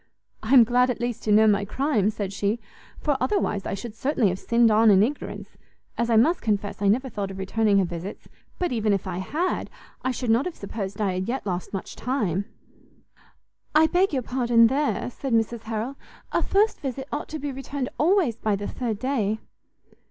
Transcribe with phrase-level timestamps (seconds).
[0.41, 2.59] "I am glad, at least, to know my crime," said she,
[2.99, 5.57] "for otherwise I should certainly have sinned on in ignorance,
[5.95, 8.27] as I must confess I never thought of returning her visits:
[8.57, 9.69] but even if I had,
[10.01, 12.45] I should not have supposed I had yet lost much time."
[13.75, 15.97] "I beg your pardon there," said Mrs Harrel;
[16.31, 19.37] "a first visit ought to be returned always by the third day."